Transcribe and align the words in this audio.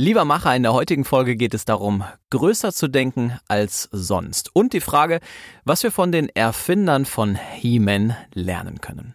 Lieber 0.00 0.24
Macher, 0.24 0.54
in 0.54 0.62
der 0.62 0.74
heutigen 0.74 1.04
Folge 1.04 1.34
geht 1.34 1.54
es 1.54 1.64
darum, 1.64 2.04
größer 2.30 2.72
zu 2.72 2.86
denken 2.86 3.36
als 3.48 3.88
sonst. 3.90 4.54
Und 4.54 4.72
die 4.72 4.80
Frage, 4.80 5.18
was 5.64 5.82
wir 5.82 5.90
von 5.90 6.12
den 6.12 6.28
Erfindern 6.28 7.04
von 7.04 7.34
He-Man 7.34 8.14
lernen 8.32 8.80
können. 8.80 9.14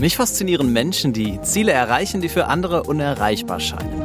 Mich 0.00 0.16
faszinieren 0.16 0.72
Menschen, 0.72 1.12
die 1.12 1.40
Ziele 1.42 1.72
erreichen, 1.72 2.20
die 2.20 2.28
für 2.28 2.46
andere 2.46 2.84
unerreichbar 2.84 3.58
scheinen. 3.58 4.04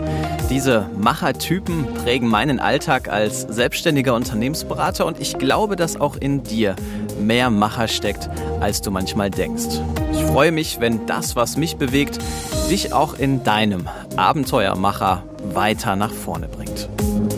Diese 0.50 0.90
Machertypen 0.98 1.94
prägen 1.94 2.28
meinen 2.28 2.60
Alltag 2.60 3.10
als 3.10 3.42
selbstständiger 3.42 4.16
Unternehmensberater 4.16 5.06
und 5.06 5.20
ich 5.20 5.38
glaube, 5.38 5.76
dass 5.76 6.02
auch 6.02 6.16
in 6.16 6.42
dir 6.42 6.76
mehr 7.20 7.50
Macher 7.50 7.88
steckt, 7.88 8.30
als 8.60 8.82
du 8.82 8.92
manchmal 8.92 9.30
denkst. 9.30 9.80
Ich 10.14 10.24
freue 10.24 10.52
mich, 10.52 10.80
wenn 10.80 11.06
das, 11.06 11.36
was 11.36 11.58
mich 11.58 11.78
bewegt, 11.78 12.20
dich 12.70 12.94
auch 12.94 13.14
in 13.14 13.44
deinem 13.44 13.88
Abenteuermacher 14.16 15.24
weiter 15.54 15.96
nach 15.96 16.12
vorne 16.12 16.48
bringt. 16.48 16.90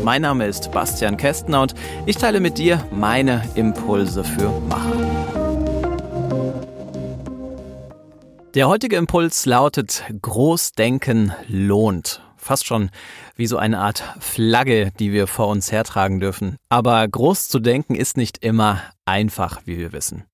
Mein 0.04 0.24
Name 0.24 0.48
ist 0.48 0.72
Bastian 0.72 1.18
Kästner 1.18 1.62
und 1.62 1.76
ich 2.06 2.18
teile 2.18 2.40
mit 2.40 2.58
dir 2.58 2.84
meine 2.92 3.44
Impulse 3.56 4.24
für 4.24 4.50
Macher. 4.68 5.22
Der 8.54 8.68
heutige 8.68 8.98
Impuls 8.98 9.46
lautet 9.46 10.04
Großdenken 10.22 11.34
lohnt. 11.48 12.22
Fast 12.42 12.66
schon 12.66 12.90
wie 13.36 13.46
so 13.46 13.58
eine 13.58 13.80
Art 13.80 14.04
Flagge, 14.20 14.92
die 15.00 15.12
wir 15.12 15.28
vor 15.28 15.48
uns 15.48 15.72
hertragen 15.72 16.20
dürfen. 16.20 16.58
Aber 16.70 17.08
groß 17.08 17.48
zu 17.48 17.60
denken 17.60 17.96
ist 17.96 18.18
nicht 18.18 18.44
immer 18.44 18.82
einfach, 19.06 19.62
wie 19.66 19.78
wir 19.78 19.94
wissen. 19.94 20.26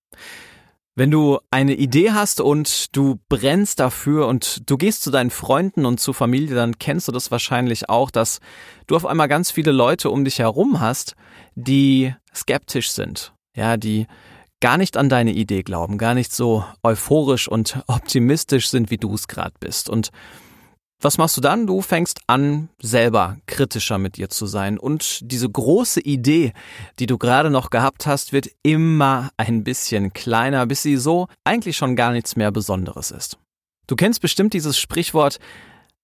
Wenn 0.95 1.11
du 1.11 1.37
eine 1.51 1.75
Idee 1.75 2.11
hast 2.11 2.41
und 2.41 2.95
du 2.95 3.19
brennst 3.29 3.79
dafür 3.79 4.25
und 4.25 4.67
du 4.67 4.77
gehst 4.77 5.03
zu 5.03 5.11
deinen 5.11 5.29
Freunden 5.29 5.85
und 5.85 5.99
zur 5.99 6.15
Familie, 6.15 6.55
dann 6.55 6.79
kennst 6.79 7.07
du 7.07 7.11
das 7.11 7.29
wahrscheinlich 7.29 7.87
auch, 7.87 8.09
dass 8.09 8.39
du 8.87 8.95
auf 8.95 9.05
einmal 9.05 9.27
ganz 9.27 9.51
viele 9.51 9.71
Leute 9.71 10.09
um 10.09 10.25
dich 10.25 10.39
herum 10.39 10.79
hast, 10.79 11.13
die 11.53 12.15
skeptisch 12.33 12.89
sind. 12.89 13.33
Ja, 13.55 13.77
die 13.77 14.07
gar 14.59 14.77
nicht 14.77 14.97
an 14.97 15.09
deine 15.09 15.33
Idee 15.33 15.61
glauben, 15.61 15.97
gar 15.97 16.13
nicht 16.13 16.33
so 16.33 16.65
euphorisch 16.81 17.47
und 17.47 17.79
optimistisch 17.87 18.69
sind, 18.69 18.89
wie 18.89 18.97
du 18.97 19.13
es 19.13 19.27
gerade 19.27 19.53
bist. 19.59 19.89
Und 19.89 20.09
was 20.99 21.17
machst 21.17 21.37
du 21.37 21.41
dann? 21.41 21.67
Du 21.67 21.81
fängst 21.81 22.21
an, 22.27 22.69
selber 22.81 23.37
kritischer 23.45 23.97
mit 23.99 24.17
dir 24.17 24.29
zu 24.29 24.47
sein. 24.47 24.79
Und 24.79 25.19
diese 25.31 25.49
große 25.49 26.01
Idee, 26.01 26.53
die 26.97 27.05
du 27.05 27.17
gerade 27.17 27.49
noch 27.51 27.69
gehabt 27.69 28.07
hast, 28.07 28.33
wird 28.33 28.49
immer 28.63 29.29
ein 29.37 29.63
bisschen 29.63 30.11
kleiner, 30.13 30.65
bis 30.65 30.81
sie 30.81 30.97
so 30.97 31.27
eigentlich 31.43 31.77
schon 31.77 31.95
gar 31.95 32.11
nichts 32.11 32.35
mehr 32.35 32.51
Besonderes 32.51 33.11
ist. 33.11 33.37
Du 33.85 33.95
kennst 33.95 34.21
bestimmt 34.21 34.53
dieses 34.53 34.77
Sprichwort, 34.79 35.39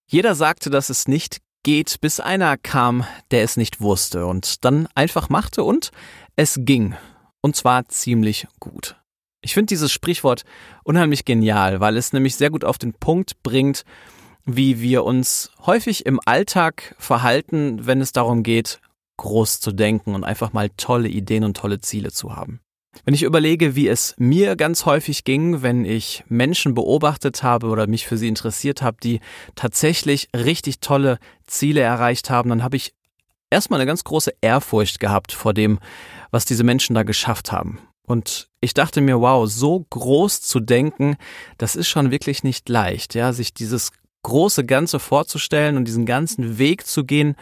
jeder 0.07 0.35
sagte, 0.35 0.69
dass 0.69 0.89
es 0.89 1.07
nicht 1.07 1.39
geht, 1.63 1.99
bis 2.01 2.19
einer 2.19 2.57
kam, 2.57 3.05
der 3.31 3.43
es 3.43 3.57
nicht 3.57 3.81
wusste 3.81 4.25
und 4.25 4.63
dann 4.63 4.87
einfach 4.93 5.29
machte 5.29 5.63
und 5.63 5.91
es 6.35 6.59
ging. 6.59 6.95
Und 7.41 7.55
zwar 7.55 7.87
ziemlich 7.87 8.47
gut. 8.59 8.97
Ich 9.41 9.53
finde 9.53 9.67
dieses 9.67 9.91
Sprichwort 9.91 10.43
unheimlich 10.83 11.25
genial, 11.25 11.79
weil 11.79 11.97
es 11.97 12.13
nämlich 12.13 12.35
sehr 12.35 12.49
gut 12.49 12.63
auf 12.63 12.77
den 12.77 12.93
Punkt 12.93 13.43
bringt, 13.43 13.83
wie 14.45 14.81
wir 14.81 15.03
uns 15.03 15.51
häufig 15.65 16.05
im 16.05 16.19
Alltag 16.25 16.95
verhalten, 16.97 17.85
wenn 17.85 18.01
es 18.01 18.11
darum 18.11 18.43
geht, 18.43 18.79
groß 19.17 19.59
zu 19.59 19.71
denken 19.71 20.15
und 20.15 20.23
einfach 20.23 20.53
mal 20.53 20.69
tolle 20.75 21.07
Ideen 21.07 21.43
und 21.43 21.55
tolle 21.55 21.79
Ziele 21.79 22.11
zu 22.11 22.35
haben. 22.35 22.59
Wenn 23.05 23.13
ich 23.13 23.23
überlege, 23.23 23.75
wie 23.75 23.87
es 23.87 24.13
mir 24.17 24.55
ganz 24.55 24.85
häufig 24.85 25.23
ging, 25.23 25.61
wenn 25.61 25.83
ich 25.83 26.23
Menschen 26.27 26.75
beobachtet 26.75 27.41
habe 27.41 27.67
oder 27.67 27.87
mich 27.87 28.05
für 28.05 28.17
sie 28.17 28.27
interessiert 28.27 28.81
habe, 28.81 28.97
die 29.01 29.19
tatsächlich 29.55 30.29
richtig 30.35 30.79
tolle 30.79 31.17
Ziele 31.47 31.81
erreicht 31.81 32.29
haben, 32.29 32.49
dann 32.49 32.63
habe 32.63 32.77
ich 32.77 32.93
erstmal 33.49 33.79
eine 33.79 33.87
ganz 33.87 34.03
große 34.03 34.33
Ehrfurcht 34.41 34.99
gehabt 34.99 35.31
vor 35.31 35.53
dem, 35.53 35.79
was 36.31 36.45
diese 36.45 36.63
Menschen 36.63 36.93
da 36.93 37.03
geschafft 37.03 37.51
haben. 37.51 37.79
Und 38.05 38.49
ich 38.59 38.73
dachte 38.73 39.01
mir, 39.01 39.21
wow, 39.21 39.49
so 39.49 39.85
groß 39.89 40.41
zu 40.41 40.59
denken, 40.59 41.15
das 41.57 41.75
ist 41.75 41.87
schon 41.87 42.11
wirklich 42.11 42.43
nicht 42.43 42.67
leicht, 42.69 43.15
ja, 43.15 43.33
sich 43.33 43.53
dieses 43.53 43.91
große 44.23 44.65
Ganze 44.65 44.99
vorzustellen 44.99 45.77
und 45.77 45.85
diesen 45.85 46.05
ganzen 46.05 46.57
Weg 46.57 46.85
zu 46.87 47.03
gehen 47.03 47.35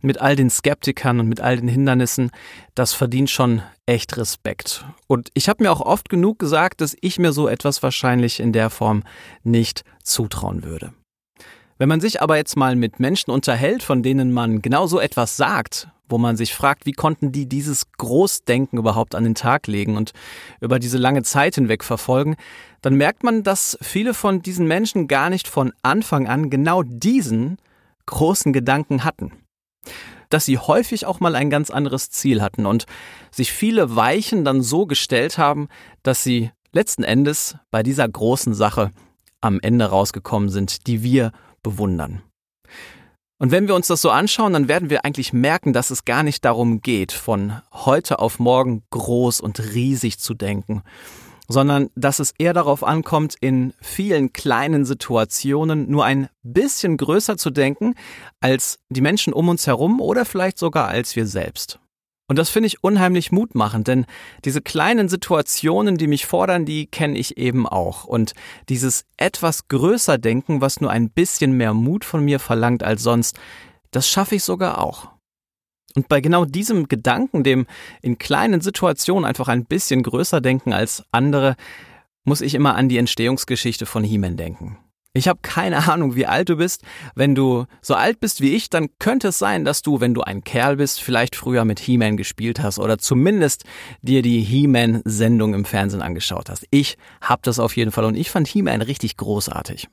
mit 0.00 0.20
all 0.20 0.36
den 0.36 0.50
Skeptikern 0.50 1.20
und 1.20 1.28
mit 1.28 1.40
all 1.40 1.56
den 1.56 1.68
Hindernissen, 1.68 2.30
das 2.74 2.94
verdient 2.94 3.30
schon 3.30 3.62
echt 3.86 4.16
Respekt. 4.16 4.86
Und 5.06 5.30
ich 5.34 5.48
habe 5.48 5.62
mir 5.62 5.70
auch 5.70 5.80
oft 5.80 6.08
genug 6.08 6.38
gesagt, 6.38 6.80
dass 6.80 6.96
ich 7.00 7.18
mir 7.18 7.32
so 7.32 7.48
etwas 7.48 7.82
wahrscheinlich 7.82 8.40
in 8.40 8.52
der 8.52 8.70
Form 8.70 9.02
nicht 9.42 9.84
zutrauen 10.02 10.62
würde. 10.62 10.92
Wenn 11.80 11.88
man 11.88 12.02
sich 12.02 12.20
aber 12.20 12.36
jetzt 12.36 12.58
mal 12.58 12.76
mit 12.76 13.00
Menschen 13.00 13.30
unterhält, 13.30 13.82
von 13.82 14.02
denen 14.02 14.32
man 14.32 14.60
genau 14.60 14.86
so 14.86 15.00
etwas 15.00 15.38
sagt, 15.38 15.88
wo 16.10 16.18
man 16.18 16.36
sich 16.36 16.54
fragt, 16.54 16.84
wie 16.84 16.92
konnten 16.92 17.32
die 17.32 17.48
dieses 17.48 17.90
Großdenken 17.92 18.78
überhaupt 18.78 19.14
an 19.14 19.24
den 19.24 19.34
Tag 19.34 19.66
legen 19.66 19.96
und 19.96 20.12
über 20.60 20.78
diese 20.78 20.98
lange 20.98 21.22
Zeit 21.22 21.54
hinweg 21.54 21.82
verfolgen, 21.82 22.36
dann 22.82 22.96
merkt 22.96 23.24
man, 23.24 23.44
dass 23.44 23.78
viele 23.80 24.12
von 24.12 24.42
diesen 24.42 24.68
Menschen 24.68 25.08
gar 25.08 25.30
nicht 25.30 25.48
von 25.48 25.72
Anfang 25.82 26.28
an 26.28 26.50
genau 26.50 26.82
diesen 26.82 27.56
großen 28.04 28.52
Gedanken 28.52 29.02
hatten. 29.02 29.32
Dass 30.28 30.44
sie 30.44 30.58
häufig 30.58 31.06
auch 31.06 31.20
mal 31.20 31.34
ein 31.34 31.48
ganz 31.48 31.70
anderes 31.70 32.10
Ziel 32.10 32.42
hatten 32.42 32.66
und 32.66 32.84
sich 33.30 33.52
viele 33.52 33.96
Weichen 33.96 34.44
dann 34.44 34.60
so 34.60 34.84
gestellt 34.84 35.38
haben, 35.38 35.68
dass 36.02 36.22
sie 36.22 36.50
letzten 36.72 37.04
Endes 37.04 37.56
bei 37.70 37.82
dieser 37.82 38.06
großen 38.06 38.52
Sache 38.52 38.90
am 39.40 39.58
Ende 39.62 39.86
rausgekommen 39.86 40.50
sind, 40.50 40.86
die 40.86 41.02
wir 41.02 41.32
bewundern. 41.62 42.22
Und 43.38 43.52
wenn 43.52 43.68
wir 43.68 43.74
uns 43.74 43.86
das 43.86 44.02
so 44.02 44.10
anschauen, 44.10 44.52
dann 44.52 44.68
werden 44.68 44.90
wir 44.90 45.04
eigentlich 45.06 45.32
merken, 45.32 45.72
dass 45.72 45.90
es 45.90 46.04
gar 46.04 46.22
nicht 46.22 46.44
darum 46.44 46.82
geht, 46.82 47.10
von 47.10 47.62
heute 47.72 48.18
auf 48.18 48.38
morgen 48.38 48.82
groß 48.90 49.40
und 49.40 49.58
riesig 49.74 50.18
zu 50.18 50.34
denken, 50.34 50.82
sondern 51.48 51.88
dass 51.94 52.18
es 52.18 52.34
eher 52.38 52.52
darauf 52.52 52.84
ankommt, 52.84 53.36
in 53.40 53.72
vielen 53.80 54.34
kleinen 54.34 54.84
Situationen 54.84 55.90
nur 55.90 56.04
ein 56.04 56.28
bisschen 56.42 56.98
größer 56.98 57.38
zu 57.38 57.48
denken 57.48 57.94
als 58.40 58.78
die 58.90 59.00
Menschen 59.00 59.32
um 59.32 59.48
uns 59.48 59.66
herum 59.66 60.02
oder 60.02 60.26
vielleicht 60.26 60.58
sogar 60.58 60.88
als 60.88 61.16
wir 61.16 61.26
selbst. 61.26 61.80
Und 62.30 62.38
das 62.38 62.48
finde 62.48 62.68
ich 62.68 62.84
unheimlich 62.84 63.32
mutmachend, 63.32 63.88
denn 63.88 64.06
diese 64.44 64.60
kleinen 64.60 65.08
Situationen, 65.08 65.96
die 65.96 66.06
mich 66.06 66.26
fordern, 66.26 66.64
die 66.64 66.86
kenne 66.86 67.18
ich 67.18 67.38
eben 67.38 67.66
auch. 67.66 68.04
Und 68.04 68.34
dieses 68.68 69.04
etwas 69.16 69.66
größer 69.66 70.16
Denken, 70.16 70.60
was 70.60 70.80
nur 70.80 70.92
ein 70.92 71.10
bisschen 71.10 71.50
mehr 71.50 71.74
Mut 71.74 72.04
von 72.04 72.24
mir 72.24 72.38
verlangt 72.38 72.84
als 72.84 73.02
sonst, 73.02 73.36
das 73.90 74.08
schaffe 74.08 74.36
ich 74.36 74.44
sogar 74.44 74.80
auch. 74.80 75.08
Und 75.96 76.06
bei 76.06 76.20
genau 76.20 76.44
diesem 76.44 76.86
Gedanken, 76.86 77.42
dem 77.42 77.66
in 78.00 78.16
kleinen 78.16 78.60
Situationen 78.60 79.24
einfach 79.24 79.48
ein 79.48 79.64
bisschen 79.64 80.04
größer 80.04 80.40
denken 80.40 80.72
als 80.72 81.02
andere, 81.10 81.56
muss 82.22 82.42
ich 82.42 82.54
immer 82.54 82.76
an 82.76 82.88
die 82.88 82.98
Entstehungsgeschichte 82.98 83.86
von 83.86 84.04
He-Man 84.04 84.36
denken. 84.36 84.78
Ich 85.12 85.26
habe 85.26 85.40
keine 85.42 85.88
Ahnung, 85.92 86.14
wie 86.14 86.26
alt 86.26 86.48
du 86.48 86.56
bist. 86.56 86.82
Wenn 87.14 87.34
du 87.34 87.66
so 87.82 87.94
alt 87.94 88.20
bist 88.20 88.40
wie 88.40 88.54
ich, 88.54 88.70
dann 88.70 88.88
könnte 88.98 89.28
es 89.28 89.38
sein, 89.38 89.64
dass 89.64 89.82
du, 89.82 90.00
wenn 90.00 90.14
du 90.14 90.22
ein 90.22 90.44
Kerl 90.44 90.76
bist, 90.76 91.02
vielleicht 91.02 91.36
früher 91.36 91.64
mit 91.64 91.80
He-Man 91.80 92.16
gespielt 92.16 92.60
hast 92.60 92.78
oder 92.78 92.98
zumindest 92.98 93.64
dir 94.02 94.22
die 94.22 94.40
He-Man-Sendung 94.40 95.54
im 95.54 95.64
Fernsehen 95.64 96.02
angeschaut 96.02 96.48
hast. 96.48 96.66
Ich 96.70 96.96
habe 97.20 97.42
das 97.44 97.58
auf 97.58 97.76
jeden 97.76 97.92
Fall 97.92 98.04
und 98.04 98.14
ich 98.14 98.30
fand 98.30 98.46
He-Man 98.48 98.82
richtig 98.82 99.16
großartig. 99.16 99.88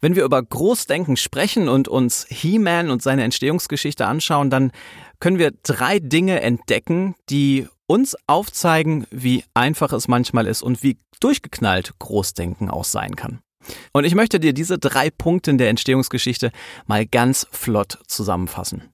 Wenn 0.00 0.14
wir 0.14 0.24
über 0.24 0.42
Großdenken 0.42 1.16
sprechen 1.16 1.68
und 1.68 1.88
uns 1.88 2.26
He-Man 2.28 2.90
und 2.90 3.02
seine 3.02 3.24
Entstehungsgeschichte 3.24 4.06
anschauen, 4.06 4.48
dann 4.50 4.72
können 5.20 5.38
wir 5.38 5.52
drei 5.62 5.98
Dinge 5.98 6.40
entdecken, 6.40 7.14
die 7.28 7.66
uns 7.86 8.16
aufzeigen, 8.26 9.06
wie 9.10 9.44
einfach 9.52 9.92
es 9.92 10.08
manchmal 10.08 10.46
ist 10.46 10.62
und 10.62 10.82
wie 10.82 10.98
durchgeknallt 11.20 11.98
Großdenken 11.98 12.70
auch 12.70 12.84
sein 12.84 13.16
kann. 13.16 13.43
Und 13.92 14.04
ich 14.04 14.14
möchte 14.14 14.40
dir 14.40 14.52
diese 14.52 14.78
drei 14.78 15.10
Punkte 15.10 15.50
in 15.50 15.58
der 15.58 15.70
Entstehungsgeschichte 15.70 16.50
mal 16.86 17.06
ganz 17.06 17.46
flott 17.50 17.98
zusammenfassen. 18.06 18.90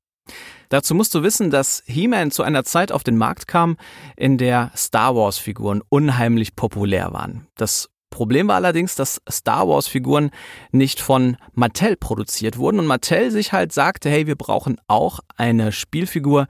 Dazu 0.69 0.95
musst 0.95 1.15
du 1.15 1.23
wissen, 1.25 1.51
dass 1.51 1.83
He-Man 1.87 2.31
zu 2.31 2.45
einer 2.45 2.63
Zeit 2.63 2.93
auf 2.93 3.03
den 3.03 3.17
Markt 3.17 3.49
kam, 3.49 3.77
in 4.17 4.39
der 4.39 4.71
Star 4.77 5.17
Wars-Figuren 5.17 5.83
unheimlich 5.89 6.55
populär 6.55 7.13
waren. 7.13 7.49
Das 7.57 7.89
Problem 8.11 8.49
war 8.49 8.57
allerdings, 8.57 8.95
dass 8.95 9.21
Star 9.29 9.69
Wars-Figuren 9.69 10.31
nicht 10.71 11.01
von 11.01 11.37
Mattel 11.55 11.97
produziert 11.97 12.59
wurden 12.59 12.79
und 12.79 12.87
Mattel 12.87 13.31
sich 13.31 13.53
halt 13.53 13.73
sagte, 13.73 14.11
hey, 14.11 14.27
wir 14.27 14.37
brauchen 14.37 14.81
auch 14.87 15.21
eine 15.37 15.73
Spielfigur, 15.73 16.47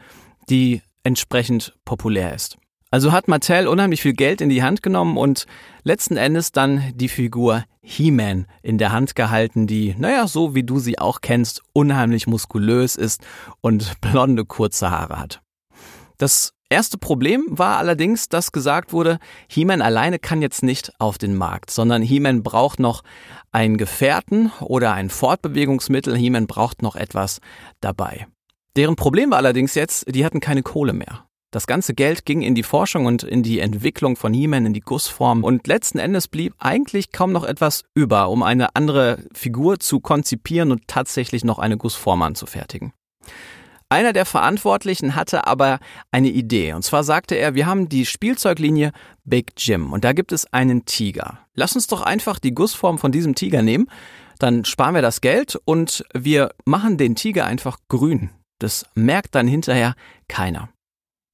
die 0.48 0.82
entsprechend 1.02 1.74
populär 1.84 2.34
ist. 2.34 2.58
Also 2.90 3.12
hat 3.12 3.28
Mattel 3.28 3.68
unheimlich 3.68 4.02
viel 4.02 4.14
Geld 4.14 4.40
in 4.40 4.48
die 4.48 4.62
Hand 4.62 4.82
genommen 4.82 5.16
und 5.16 5.46
letzten 5.84 6.16
Endes 6.16 6.50
dann 6.50 6.92
die 6.94 7.08
Figur 7.08 7.64
He-Man 7.82 8.46
in 8.62 8.78
der 8.78 8.92
Hand 8.92 9.14
gehalten, 9.14 9.66
die, 9.66 9.94
naja, 9.98 10.26
so 10.26 10.54
wie 10.54 10.62
du 10.62 10.78
sie 10.78 10.98
auch 10.98 11.20
kennst, 11.20 11.62
unheimlich 11.72 12.26
muskulös 12.26 12.96
ist 12.96 13.22
und 13.60 14.00
blonde 14.00 14.44
kurze 14.44 14.90
Haare 14.90 15.18
hat. 15.18 15.40
Das 16.18 16.52
erste 16.68 16.98
Problem 16.98 17.46
war 17.48 17.78
allerdings, 17.78 18.28
dass 18.28 18.52
gesagt 18.52 18.92
wurde, 18.92 19.18
He-Man 19.48 19.80
alleine 19.80 20.18
kann 20.18 20.42
jetzt 20.42 20.62
nicht 20.62 20.92
auf 20.98 21.16
den 21.16 21.34
Markt, 21.34 21.70
sondern 21.70 22.02
He-Man 22.02 22.42
braucht 22.42 22.78
noch 22.78 23.02
einen 23.52 23.78
Gefährten 23.78 24.52
oder 24.60 24.92
ein 24.92 25.10
Fortbewegungsmittel. 25.10 26.16
He-Man 26.16 26.46
braucht 26.46 26.82
noch 26.82 26.96
etwas 26.96 27.40
dabei. 27.80 28.26
Deren 28.76 28.96
Problem 28.96 29.30
war 29.30 29.38
allerdings 29.38 29.74
jetzt, 29.74 30.14
die 30.14 30.24
hatten 30.24 30.40
keine 30.40 30.62
Kohle 30.62 30.92
mehr. 30.92 31.24
Das 31.52 31.66
ganze 31.66 31.94
Geld 31.94 32.26
ging 32.26 32.42
in 32.42 32.54
die 32.54 32.62
Forschung 32.62 33.06
und 33.06 33.24
in 33.24 33.42
die 33.42 33.58
Entwicklung 33.58 34.14
von 34.14 34.32
He-Man, 34.32 34.66
in 34.66 34.72
die 34.72 34.80
Gussform 34.80 35.42
und 35.42 35.66
letzten 35.66 35.98
Endes 35.98 36.28
blieb 36.28 36.54
eigentlich 36.58 37.10
kaum 37.10 37.32
noch 37.32 37.42
etwas 37.42 37.82
über, 37.92 38.28
um 38.28 38.44
eine 38.44 38.76
andere 38.76 39.24
Figur 39.32 39.80
zu 39.80 39.98
konzipieren 39.98 40.70
und 40.70 40.86
tatsächlich 40.86 41.42
noch 41.42 41.58
eine 41.58 41.76
Gussform 41.76 42.22
anzufertigen. 42.22 42.92
Einer 43.88 44.12
der 44.12 44.26
Verantwortlichen 44.26 45.16
hatte 45.16 45.48
aber 45.48 45.80
eine 46.12 46.28
Idee. 46.28 46.74
Und 46.74 46.84
zwar 46.84 47.02
sagte 47.02 47.34
er, 47.34 47.56
wir 47.56 47.66
haben 47.66 47.88
die 47.88 48.06
Spielzeuglinie 48.06 48.92
Big 49.24 49.54
Jim 49.56 49.92
und 49.92 50.04
da 50.04 50.12
gibt 50.12 50.30
es 50.30 50.52
einen 50.52 50.84
Tiger. 50.84 51.40
Lass 51.54 51.74
uns 51.74 51.88
doch 51.88 52.02
einfach 52.02 52.38
die 52.38 52.54
Gussform 52.54 52.98
von 52.98 53.10
diesem 53.10 53.34
Tiger 53.34 53.62
nehmen, 53.62 53.88
dann 54.38 54.64
sparen 54.64 54.94
wir 54.94 55.02
das 55.02 55.20
Geld 55.20 55.58
und 55.64 56.04
wir 56.14 56.54
machen 56.64 56.96
den 56.96 57.16
Tiger 57.16 57.46
einfach 57.46 57.78
grün. 57.88 58.30
Das 58.60 58.86
merkt 58.94 59.34
dann 59.34 59.48
hinterher 59.48 59.94
keiner. 60.28 60.68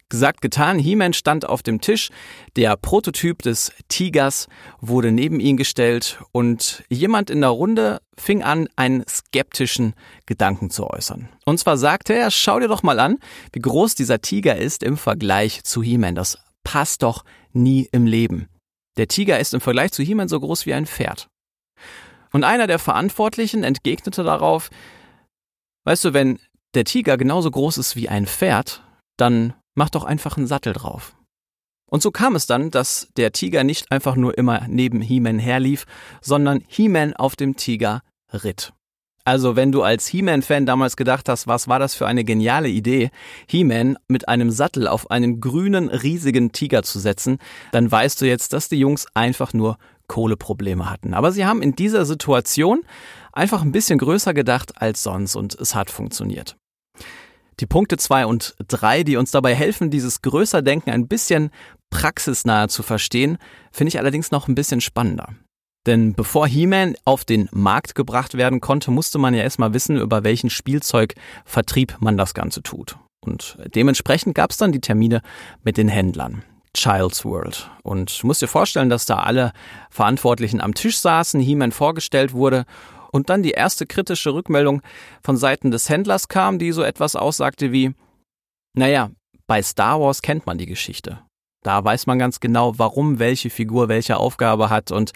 Gesagt, 0.09 0.41
getan, 0.41 0.79
He-Man 0.79 1.15
stand 1.15 1.49
auf 1.49 1.65
dem 1.65 1.81
Tisch, 1.81 2.11
der 2.55 2.77
Prototyp 2.77 3.43
des 3.43 3.73
Tigers 3.89 4.47
wurde 4.81 5.11
neben 5.11 5.41
ihn 5.41 5.57
gestellt 5.57 6.21
und 6.31 6.85
jemand 6.89 7.29
in 7.29 7.41
der 7.41 7.51
Runde 7.51 8.01
fing 8.17 8.45
an, 8.45 8.69
einen 8.77 9.05
skeptischen 9.09 9.95
Gedanken 10.25 10.71
zu 10.71 10.89
äußern. 10.89 11.29
Und 11.45 11.59
zwar 11.59 11.77
sagte 11.77 12.15
er, 12.15 12.31
schau 12.31 12.61
dir 12.61 12.69
doch 12.69 12.85
mal 12.85 13.01
an, 13.01 13.19
wie 13.53 13.59
groß 13.59 13.97
dieser 13.97 14.21
Tiger 14.21 14.57
ist 14.57 14.85
im 14.85 14.97
Vergleich 14.97 15.65
zu 15.65 15.83
He-Man. 15.83 16.15
Das 16.15 16.39
passt 16.63 17.03
doch 17.03 17.25
nie 17.53 17.89
im 17.91 18.07
Leben. 18.07 18.49
Der 18.97 19.09
Tiger 19.09 19.41
ist 19.41 19.55
im 19.55 19.61
Vergleich 19.61 19.91
zu 19.91 20.05
He-Man 20.05 20.29
so 20.29 20.39
groß 20.39 20.67
wie 20.67 20.75
ein 20.75 20.87
Pferd. 20.87 21.29
Und 22.33 22.45
einer 22.45 22.69
der 22.69 22.79
Verantwortlichen 22.79 23.65
entgegnete 23.65 24.23
darauf, 24.23 24.71
weißt 25.85 26.05
du, 26.05 26.15
wenn 26.15 26.39
der 26.75 26.85
Tiger 26.85 27.17
genauso 27.17 27.51
groß 27.51 27.79
ist 27.79 27.97
wie 27.97 28.09
ein 28.09 28.27
Pferd, 28.27 28.85
dann 29.17 29.55
mach 29.77 29.91
doch 29.91 30.03
einfach 30.03 30.37
einen 30.37 30.49
Sattel 30.49 30.73
drauf. 30.73 31.15
Und 31.89 32.03
so 32.03 32.11
kam 32.11 32.35
es 32.35 32.47
dann, 32.47 32.73
dass 32.73 33.09
der 33.17 33.31
Tiger 33.31 33.63
nicht 33.63 33.93
einfach 33.93 34.17
nur 34.17 34.37
immer 34.37 34.67
neben 34.69 35.01
He-Man 35.01 35.39
herlief, 35.39 35.87
sondern 36.21 36.65
He-Man 36.67 37.15
auf 37.15 37.37
dem 37.37 37.55
Tiger 37.55 38.03
ritt. 38.33 38.73
Also 39.25 39.57
wenn 39.57 39.73
du 39.73 39.83
als 39.83 40.07
He-Man-Fan 40.07 40.67
damals 40.67 40.97
gedacht 40.97 41.29
hast, 41.29 41.49
was 41.49 41.67
war 41.67 41.81
das 41.81 41.95
für 41.97 42.07
eine 42.07 42.23
geniale 42.23 42.69
Idee, 42.69 43.11
He-Man 43.49 43.99
mit 44.07 44.29
einem 44.29 44.51
Sattel 44.51 44.87
auf 44.87 45.11
einen 45.11 45.41
grünen, 45.41 45.89
riesigen 45.89 46.53
Tiger 46.53 46.85
zu 46.85 47.01
setzen, 47.01 47.39
dann 47.73 47.91
weißt 47.91 48.21
du 48.21 48.27
jetzt, 48.27 48.53
dass 48.53 48.69
die 48.69 48.79
Jungs 48.79 49.07
einfach 49.15 49.53
nur 49.53 49.79
Kohleprobleme 50.07 50.89
hatten. 50.89 51.13
Aber 51.13 51.33
sie 51.33 51.45
haben 51.45 51.61
in 51.61 51.75
dieser 51.75 52.05
Situation 52.05 52.83
einfach 53.33 53.63
ein 53.63 53.73
bisschen 53.73 53.99
größer 53.99 54.33
gedacht 54.33 54.81
als 54.81 55.03
sonst 55.03 55.35
und 55.35 55.55
es 55.57 55.75
hat 55.75 55.91
funktioniert. 55.91 56.57
Die 57.61 57.67
Punkte 57.67 57.97
zwei 57.97 58.27
und 58.27 58.55
drei, 58.69 59.03
die 59.03 59.17
uns 59.17 59.31
dabei 59.31 59.55
helfen, 59.55 59.91
dieses 59.91 60.21
Größerdenken 60.21 60.93
ein 60.93 61.09
bisschen 61.09 61.51
praxisnahe 61.91 62.69
zu 62.69 62.83
verstehen, 62.83 63.39
finde 63.73 63.89
ich 63.89 63.99
allerdings 63.99 64.31
noch 64.31 64.49
ein 64.49 64.55
bisschen 64.55 64.83
spannender. 64.83 65.31
Denn 65.87 66.15
bevor 66.15 66.47
He-Man 66.49 66.97
auf 67.05 67.25
den 67.25 67.49
Markt 67.53 67.95
gebracht 67.95 68.35
werden 68.37 68.61
konnte, 68.61 68.91
musste 68.91 69.19
man 69.19 69.35
ja 69.35 69.43
erstmal 69.43 69.73
wissen, 69.73 69.97
über 69.97 70.25
welchen 70.25 70.51
Spielzeugvertrieb 70.51 71.97
man 72.01 72.17
das 72.17 72.35
Ganze 72.35 72.63
tut. 72.63 72.99
Und 73.21 73.57
dementsprechend 73.75 74.35
gab 74.35 74.51
es 74.51 74.57
dann 74.57 74.73
die 74.73 74.81
Termine 74.81 75.23
mit 75.63 75.77
den 75.77 75.89
Händlern. 75.89 76.43
Child's 76.75 77.25
World. 77.25 77.71
Und 77.83 78.23
du 78.23 78.27
musst 78.27 78.43
dir 78.43 78.49
vorstellen, 78.49 78.91
dass 78.91 79.07
da 79.07 79.21
alle 79.21 79.53
Verantwortlichen 79.89 80.61
am 80.61 80.75
Tisch 80.75 80.99
saßen, 80.99 81.41
He-Man 81.41 81.73
vorgestellt 81.73 82.35
wurde 82.35 82.67
und 83.17 83.31
dann 83.31 83.43
die 83.43 83.53
erste 83.53 83.87
kritische 83.87 84.35
Rückmeldung 84.35 84.83
von 85.23 85.37
Seiten 85.37 85.71
des 85.71 85.89
Händlers 85.89 86.29
kam, 86.29 86.59
die 86.59 86.71
so 86.71 86.83
etwas 86.83 87.17
aussagte 87.17 87.73
wie, 87.73 87.95
naja, 88.75 89.11
bei 89.47 89.63
Star 89.63 90.01
Wars 90.01 90.23
kennt 90.23 90.47
man 90.47 90.59
die 90.59 90.67
Geschichte. 90.67 91.21
Da 91.65 91.83
weiß 91.83 92.07
man 92.07 92.19
ganz 92.19 92.39
genau, 92.41 92.79
warum 92.79 93.19
welche 93.19 93.51
Figur 93.51 93.89
welche 93.89 94.19
Aufgabe 94.19 94.71
hat 94.71 94.93
und 94.93 95.13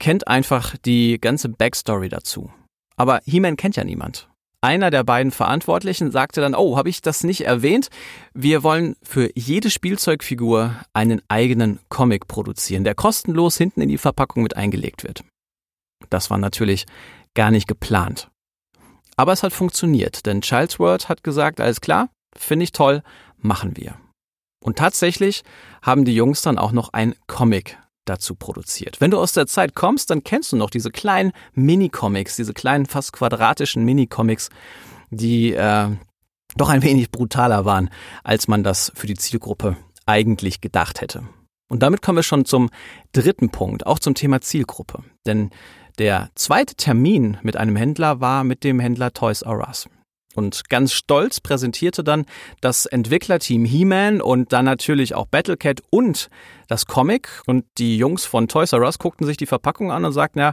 kennt 0.00 0.26
einfach 0.26 0.76
die 0.78 1.20
ganze 1.20 1.50
Backstory 1.50 2.08
dazu. 2.08 2.50
Aber 2.96 3.20
He-Man 3.24 3.56
kennt 3.56 3.76
ja 3.76 3.84
niemand. 3.84 4.28
Einer 4.62 4.90
der 4.90 5.04
beiden 5.04 5.30
Verantwortlichen 5.30 6.10
sagte 6.10 6.40
dann, 6.40 6.54
oh, 6.54 6.76
habe 6.76 6.88
ich 6.88 7.00
das 7.00 7.22
nicht 7.24 7.42
erwähnt? 7.42 7.88
Wir 8.34 8.62
wollen 8.62 8.96
für 9.02 9.30
jede 9.34 9.70
Spielzeugfigur 9.70 10.74
einen 10.92 11.22
eigenen 11.28 11.80
Comic 11.88 12.28
produzieren, 12.28 12.84
der 12.84 12.94
kostenlos 12.94 13.56
hinten 13.56 13.80
in 13.80 13.88
die 13.88 13.98
Verpackung 13.98 14.42
mit 14.42 14.56
eingelegt 14.56 15.04
wird. 15.04 15.24
Das 16.08 16.30
war 16.30 16.38
natürlich 16.38 16.86
gar 17.34 17.50
nicht 17.50 17.68
geplant. 17.68 18.30
Aber 19.16 19.32
es 19.32 19.42
hat 19.42 19.52
funktioniert, 19.52 20.24
denn 20.26 20.40
Child's 20.40 20.78
World 20.78 21.08
hat 21.08 21.22
gesagt, 21.22 21.60
alles 21.60 21.80
klar, 21.80 22.08
finde 22.34 22.64
ich 22.64 22.72
toll, 22.72 23.02
machen 23.36 23.76
wir. 23.76 23.96
Und 24.62 24.78
tatsächlich 24.78 25.42
haben 25.82 26.04
die 26.04 26.14
Jungs 26.14 26.42
dann 26.42 26.58
auch 26.58 26.72
noch 26.72 26.92
ein 26.92 27.14
Comic 27.26 27.78
dazu 28.04 28.34
produziert. 28.34 29.00
Wenn 29.00 29.10
du 29.10 29.18
aus 29.18 29.32
der 29.32 29.46
Zeit 29.46 29.74
kommst, 29.74 30.10
dann 30.10 30.24
kennst 30.24 30.52
du 30.52 30.56
noch 30.56 30.70
diese 30.70 30.90
kleinen 30.90 31.32
Mini-Comics, 31.54 32.36
diese 32.36 32.54
kleinen 32.54 32.86
fast 32.86 33.12
quadratischen 33.12 33.84
Mini-Comics, 33.84 34.50
die 35.10 35.52
äh, 35.52 35.88
doch 36.56 36.68
ein 36.68 36.82
wenig 36.82 37.10
brutaler 37.10 37.64
waren, 37.64 37.90
als 38.24 38.48
man 38.48 38.62
das 38.62 38.92
für 38.94 39.06
die 39.06 39.14
Zielgruppe 39.14 39.76
eigentlich 40.06 40.60
gedacht 40.60 41.00
hätte. 41.00 41.24
Und 41.68 41.82
damit 41.82 42.02
kommen 42.02 42.18
wir 42.18 42.22
schon 42.24 42.44
zum 42.44 42.68
dritten 43.12 43.50
Punkt, 43.50 43.86
auch 43.86 44.00
zum 44.00 44.14
Thema 44.14 44.40
Zielgruppe. 44.40 45.04
Denn 45.24 45.50
der 45.98 46.30
zweite 46.34 46.74
Termin 46.74 47.38
mit 47.42 47.56
einem 47.56 47.76
Händler 47.76 48.20
war 48.20 48.44
mit 48.44 48.64
dem 48.64 48.80
Händler 48.80 49.12
Toys 49.12 49.42
R 49.42 49.66
Us. 49.66 49.88
Und 50.34 50.68
ganz 50.68 50.92
stolz 50.92 51.40
präsentierte 51.40 52.04
dann 52.04 52.24
das 52.60 52.86
Entwicklerteam 52.86 53.64
He-Man 53.64 54.20
und 54.20 54.52
dann 54.52 54.64
natürlich 54.64 55.14
auch 55.14 55.26
Battlecat 55.26 55.82
und 55.90 56.28
das 56.68 56.86
Comic. 56.86 57.42
Und 57.46 57.64
die 57.78 57.96
Jungs 57.96 58.24
von 58.24 58.46
Toys 58.46 58.72
R 58.72 58.82
Us 58.82 58.98
guckten 58.98 59.26
sich 59.26 59.36
die 59.36 59.46
Verpackung 59.46 59.90
an 59.90 60.04
und 60.04 60.12
sagten, 60.12 60.38
ja, 60.38 60.52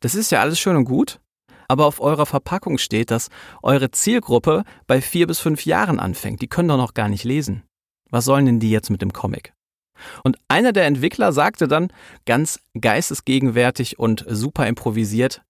das 0.00 0.14
ist 0.14 0.32
ja 0.32 0.40
alles 0.40 0.58
schön 0.58 0.76
und 0.76 0.84
gut, 0.84 1.20
aber 1.68 1.86
auf 1.86 2.00
eurer 2.00 2.26
Verpackung 2.26 2.78
steht, 2.78 3.10
dass 3.10 3.28
eure 3.62 3.92
Zielgruppe 3.92 4.64
bei 4.86 5.00
vier 5.00 5.28
bis 5.28 5.38
fünf 5.38 5.64
Jahren 5.64 6.00
anfängt. 6.00 6.42
Die 6.42 6.48
können 6.48 6.68
doch 6.68 6.76
noch 6.76 6.94
gar 6.94 7.08
nicht 7.08 7.24
lesen. 7.24 7.62
Was 8.10 8.24
sollen 8.24 8.44
denn 8.44 8.60
die 8.60 8.70
jetzt 8.70 8.90
mit 8.90 9.00
dem 9.00 9.12
Comic? 9.12 9.54
Und 10.24 10.36
einer 10.48 10.72
der 10.72 10.86
Entwickler 10.86 11.32
sagte 11.32 11.68
dann 11.68 11.92
ganz 12.26 12.60
geistesgegenwärtig 12.80 13.98
und 13.98 14.24
super 14.28 14.66
improvisiert, 14.66 15.42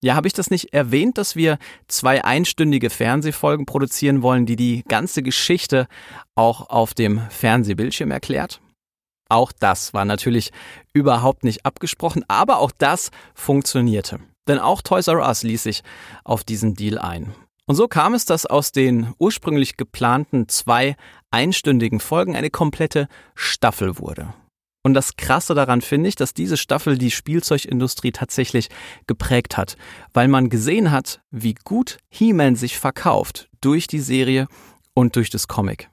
ja, 0.00 0.14
habe 0.14 0.28
ich 0.28 0.32
das 0.32 0.50
nicht 0.50 0.72
erwähnt, 0.72 1.18
dass 1.18 1.34
wir 1.34 1.58
zwei 1.88 2.24
einstündige 2.24 2.88
Fernsehfolgen 2.88 3.66
produzieren 3.66 4.22
wollen, 4.22 4.46
die 4.46 4.54
die 4.54 4.84
ganze 4.86 5.22
Geschichte 5.22 5.88
auch 6.36 6.70
auf 6.70 6.94
dem 6.94 7.20
Fernsehbildschirm 7.30 8.12
erklärt? 8.12 8.60
Auch 9.28 9.50
das 9.52 9.92
war 9.94 10.04
natürlich 10.04 10.52
überhaupt 10.92 11.42
nicht 11.42 11.66
abgesprochen, 11.66 12.24
aber 12.28 12.58
auch 12.58 12.70
das 12.78 13.10
funktionierte. 13.34 14.20
Denn 14.46 14.58
auch 14.58 14.80
Toys 14.82 15.08
R 15.08 15.26
Us 15.26 15.42
ließ 15.42 15.64
sich 15.64 15.82
auf 16.24 16.44
diesen 16.44 16.74
Deal 16.74 16.98
ein. 16.98 17.34
Und 17.68 17.74
so 17.74 17.86
kam 17.86 18.14
es, 18.14 18.24
dass 18.24 18.46
aus 18.46 18.72
den 18.72 19.12
ursprünglich 19.18 19.76
geplanten 19.76 20.48
zwei 20.48 20.96
einstündigen 21.30 22.00
Folgen 22.00 22.34
eine 22.34 22.48
komplette 22.48 23.08
Staffel 23.34 23.98
wurde. 23.98 24.32
Und 24.82 24.94
das 24.94 25.16
Krasse 25.16 25.54
daran 25.54 25.82
finde 25.82 26.08
ich, 26.08 26.14
dass 26.14 26.32
diese 26.32 26.56
Staffel 26.56 26.96
die 26.96 27.10
Spielzeugindustrie 27.10 28.10
tatsächlich 28.10 28.70
geprägt 29.06 29.58
hat, 29.58 29.76
weil 30.14 30.28
man 30.28 30.48
gesehen 30.48 30.90
hat, 30.90 31.20
wie 31.30 31.54
gut 31.62 31.98
He-Man 32.08 32.56
sich 32.56 32.78
verkauft 32.78 33.50
durch 33.60 33.86
die 33.86 34.00
Serie 34.00 34.48
und 34.94 35.16
durch 35.16 35.28
das 35.28 35.46
Comic. 35.46 35.90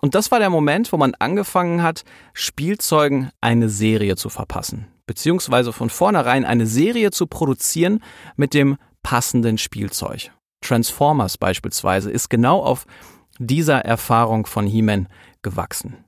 Und 0.00 0.14
das 0.14 0.30
war 0.30 0.38
der 0.38 0.48
Moment, 0.48 0.90
wo 0.90 0.96
man 0.96 1.14
angefangen 1.18 1.82
hat, 1.82 2.04
Spielzeugen 2.32 3.30
eine 3.42 3.68
Serie 3.68 4.16
zu 4.16 4.30
verpassen, 4.30 4.86
beziehungsweise 5.04 5.74
von 5.74 5.90
vornherein 5.90 6.46
eine 6.46 6.66
Serie 6.66 7.10
zu 7.10 7.26
produzieren 7.26 8.02
mit 8.36 8.54
dem 8.54 8.78
passenden 9.02 9.58
Spielzeug. 9.58 10.30
Transformers 10.64 11.38
beispielsweise 11.38 12.10
ist 12.10 12.30
genau 12.30 12.60
auf 12.60 12.86
dieser 13.38 13.84
Erfahrung 13.84 14.46
von 14.46 14.66
He-Man 14.66 15.08
gewachsen. 15.42 16.04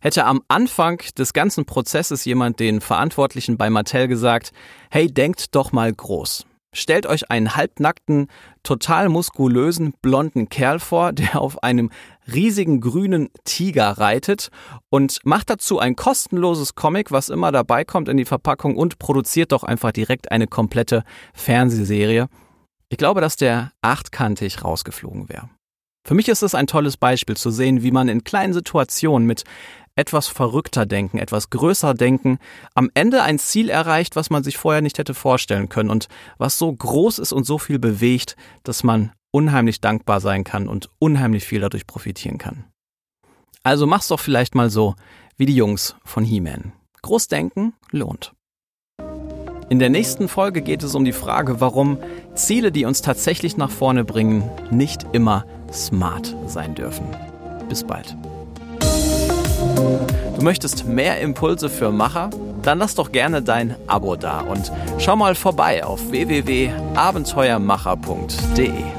Hätte 0.00 0.24
am 0.24 0.42
Anfang 0.48 1.02
des 1.16 1.32
ganzen 1.32 1.64
Prozesses 1.64 2.24
jemand 2.24 2.60
den 2.60 2.80
Verantwortlichen 2.80 3.56
bei 3.56 3.68
Mattel 3.68 4.06
gesagt, 4.06 4.52
hey, 4.90 5.12
denkt 5.12 5.54
doch 5.56 5.72
mal 5.72 5.92
groß. 5.92 6.46
Stellt 6.72 7.06
euch 7.06 7.30
einen 7.30 7.56
halbnackten, 7.56 8.28
total 8.62 9.08
muskulösen, 9.08 9.94
blonden 10.02 10.48
Kerl 10.48 10.78
vor, 10.78 11.12
der 11.14 11.40
auf 11.40 11.62
einem 11.62 11.90
riesigen 12.32 12.80
grünen 12.80 13.30
Tiger 13.44 13.92
reitet 13.92 14.50
und 14.90 15.18
macht 15.24 15.50
dazu 15.50 15.78
ein 15.78 15.96
kostenloses 15.96 16.74
Comic, 16.74 17.10
was 17.10 17.30
immer 17.30 17.50
dabei 17.50 17.84
kommt 17.84 18.08
in 18.08 18.18
die 18.18 18.26
Verpackung 18.26 18.76
und 18.76 18.98
produziert 18.98 19.52
doch 19.52 19.64
einfach 19.64 19.92
direkt 19.92 20.30
eine 20.30 20.46
komplette 20.46 21.02
Fernsehserie. 21.34 22.28
Ich 22.90 22.98
glaube, 22.98 23.20
dass 23.20 23.36
der 23.36 23.72
achtkantig 23.82 24.64
rausgeflogen 24.64 25.28
wäre. 25.28 25.50
Für 26.06 26.14
mich 26.14 26.28
ist 26.28 26.42
es 26.42 26.54
ein 26.54 26.66
tolles 26.66 26.96
Beispiel 26.96 27.36
zu 27.36 27.50
sehen, 27.50 27.82
wie 27.82 27.90
man 27.90 28.08
in 28.08 28.24
kleinen 28.24 28.54
Situationen 28.54 29.26
mit 29.26 29.44
etwas 29.94 30.28
verrückter 30.28 30.86
denken, 30.86 31.18
etwas 31.18 31.50
größer 31.50 31.92
denken, 31.92 32.38
am 32.74 32.88
Ende 32.94 33.22
ein 33.22 33.38
Ziel 33.38 33.68
erreicht, 33.68 34.16
was 34.16 34.30
man 34.30 34.44
sich 34.44 34.56
vorher 34.56 34.80
nicht 34.80 34.98
hätte 34.98 35.12
vorstellen 35.12 35.68
können 35.68 35.90
und 35.90 36.08
was 36.38 36.56
so 36.56 36.72
groß 36.72 37.18
ist 37.18 37.32
und 37.32 37.44
so 37.44 37.58
viel 37.58 37.78
bewegt, 37.78 38.36
dass 38.62 38.84
man 38.84 39.12
unheimlich 39.32 39.80
dankbar 39.80 40.20
sein 40.20 40.44
kann 40.44 40.68
und 40.68 40.88
unheimlich 40.98 41.44
viel 41.44 41.60
dadurch 41.60 41.86
profitieren 41.86 42.38
kann. 42.38 42.64
Also 43.64 43.86
mach's 43.86 44.08
doch 44.08 44.20
vielleicht 44.20 44.54
mal 44.54 44.70
so 44.70 44.94
wie 45.36 45.46
die 45.46 45.56
Jungs 45.56 45.96
von 46.04 46.24
He-Man. 46.24 46.72
Großdenken 47.02 47.74
lohnt. 47.90 48.32
In 49.68 49.78
der 49.78 49.90
nächsten 49.90 50.28
Folge 50.28 50.62
geht 50.62 50.82
es 50.82 50.94
um 50.94 51.04
die 51.04 51.12
Frage, 51.12 51.60
warum 51.60 51.98
Ziele, 52.34 52.72
die 52.72 52.86
uns 52.86 53.02
tatsächlich 53.02 53.58
nach 53.58 53.70
vorne 53.70 54.04
bringen, 54.04 54.42
nicht 54.70 55.04
immer 55.12 55.44
smart 55.70 56.34
sein 56.46 56.74
dürfen. 56.74 57.04
Bis 57.68 57.84
bald. 57.84 58.16
Du 60.36 60.42
möchtest 60.42 60.86
mehr 60.86 61.20
Impulse 61.20 61.68
für 61.68 61.92
Macher? 61.92 62.30
Dann 62.62 62.78
lass 62.78 62.94
doch 62.94 63.12
gerne 63.12 63.42
dein 63.42 63.76
Abo 63.86 64.16
da 64.16 64.40
und 64.40 64.72
schau 64.98 65.16
mal 65.16 65.34
vorbei 65.34 65.84
auf 65.84 66.10
www.abenteuermacher.de. 66.10 68.97